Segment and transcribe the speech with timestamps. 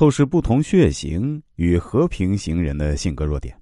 [0.00, 3.54] 透视不同血型与和平型人的性格弱点。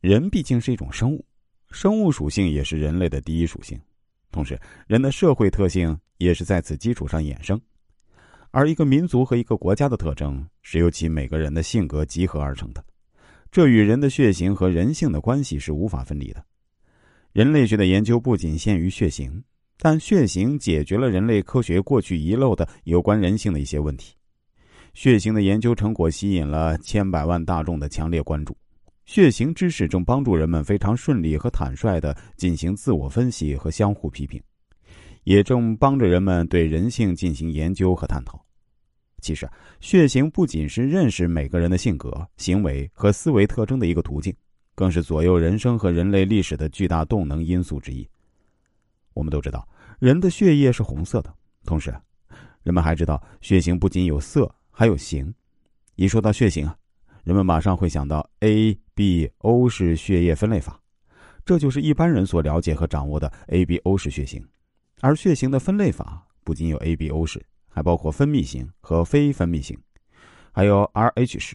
[0.00, 1.22] 人毕竟是一种生物，
[1.70, 3.78] 生物属性也是人类的第一属性，
[4.30, 7.60] 同时人的社会特性也是在此基础上衍生。
[8.50, 12.82] 而一个民族和一个国家的特征是由其每个人的性格集合而成的，
[13.50, 16.42] 这与人的血型和人性的关系是无法分离的。
[17.34, 19.44] 人类学的研究不仅限于血型，
[19.76, 24.14] 但血型解决了人类科学过去遗漏的有关人性的一些问题。
[24.94, 28.56] 血型的研究成果吸引了千百万大众的强烈关注。
[29.04, 34.40] 血型知识正帮助人们非常顺利和坦率的进行自我分析和相互批评，
[35.24, 38.42] 也正帮着人们对人性进行研究和探讨。
[39.20, 39.48] 其实，
[39.80, 44.34] 血型不仅是认识每个人的性格、行为和思维特征的一个途径，
[44.74, 48.08] 更是左右人生和人类历史的巨大动能因素之一。
[49.14, 49.68] 我们都知道，
[49.98, 51.94] 人的血液是红色的，同时，
[52.62, 55.32] 人们还知道血型不仅有色，还有型。
[55.94, 56.76] 一说到血型啊。
[57.22, 60.80] 人们马上会想到 A、B、O 式血液分类法，
[61.44, 64.44] 这就是一般人所了解和掌握的 A、B、O 式血型。
[65.00, 69.78] 而血型的分类法不仅有 A、B、O 式，还包括分泌型和非分泌型，
[70.50, 71.54] 还有 Rh 式、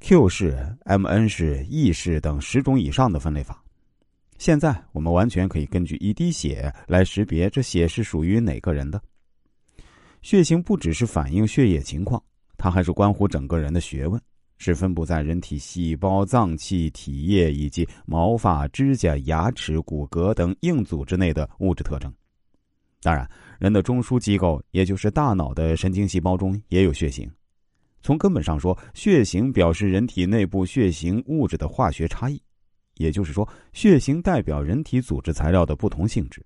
[0.00, 3.64] Q 式、Mn 式、E 式等十种以上的分类法。
[4.36, 9.02] 现在我们完全可以根据一滴血来识别这血是属于哪个人的。
[10.22, 12.22] 血型不只是反映血液情况，
[12.56, 14.20] 它还是关乎整个人的学问。
[14.60, 22.12] 是分布在人体细胞、脏器、体液以及毛发、指甲、牙齿、骨骼等硬组织内的物质特征。
[23.00, 23.30] 当然，
[23.60, 27.30] 人的中枢机构，也就是大脑的神经细胞中也有血型。
[28.02, 32.42] 从根本上说，血型表示人体内部血型物质的化学差异，
[32.96, 36.44] 也就是说，血型代表人体组织材料的不同性质，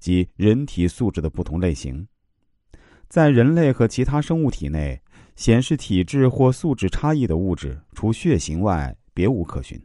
[0.00, 2.04] 即人体素质的不同类型。
[3.10, 4.98] 在人类和其他生物体内。
[5.36, 9.80] 显示体质或素质差异的物质，除血型外别无可寻。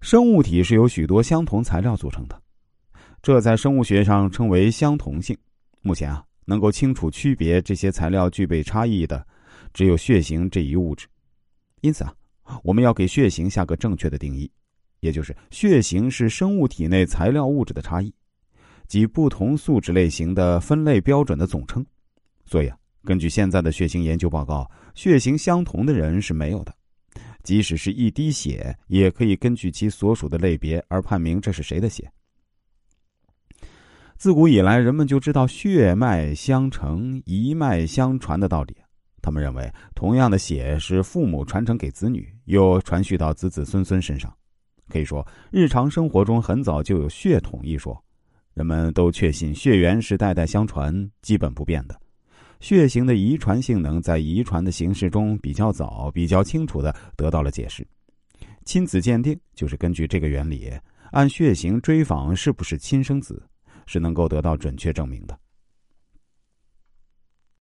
[0.00, 2.40] 生物体是由许多相同材料组成的，
[3.20, 5.36] 这在生物学上称为相同性。
[5.82, 9.26] 目前啊，能够清楚区别这些材料具备差异的，
[9.74, 11.06] 只有血型这一物质。
[11.82, 12.14] 因此啊，
[12.62, 14.50] 我们要给血型下个正确的定义，
[15.00, 18.10] 也就是血型是生物体内材料物质的差异，
[18.86, 21.84] 及不同素质类型的分类标准的总称。
[22.44, 22.76] 所以啊。
[23.04, 26.74] 根据现在的血型研究报告，血型相同的人是没有的。
[27.44, 32.10] 即使是一滴血，也可以根据其所属的类别而判明这是谁的血。
[34.16, 38.76] 自古以来，人们就知道血脉相承、一脉相传的道理。
[39.22, 44.36] 他们认为，同样的血是父母传承给子女，又传续到子子孙孙身上。
[44.88, 48.04] 可以说，日常生活中很早就有血统一说，
[48.56, 51.94] 人们都确信血缘是代代相传、基本不变的。
[52.58, 57.86] 血型的遗传性能在遗传的形式中比较早、比较清楚的得到了解释。
[58.64, 60.72] 亲子鉴定就是根据这个原理，
[61.12, 63.46] 按血型追访是不是亲生子，
[63.84, 65.38] 是能够得到准确证明的。